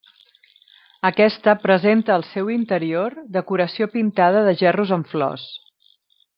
Aquesta 1.09 1.53
presenta 1.65 2.15
al 2.15 2.25
seu 2.31 2.49
interior, 2.55 3.17
decoració 3.37 3.91
pintada 3.99 4.45
de 4.51 4.59
gerros 4.65 4.99
amb 4.99 5.15
flors. 5.17 5.49